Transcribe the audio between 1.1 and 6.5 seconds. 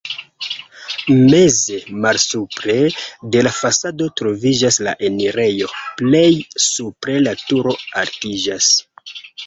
Meze, malsupre de la fasado troviĝas la enirejo, plej